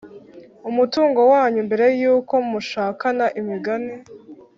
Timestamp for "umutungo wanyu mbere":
0.69-1.85